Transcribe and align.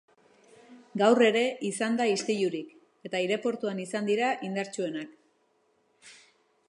Gaur 1.01 1.19
ere 1.25 1.43
izan 1.69 1.99
da 1.99 2.07
istilurik, 2.13 2.73
eta 3.09 3.21
aireportuan 3.21 3.83
izan 3.85 4.09
dira 4.11 4.33
indartsuenak. 4.49 5.17